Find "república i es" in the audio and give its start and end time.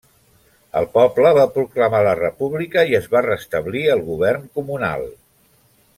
2.21-3.07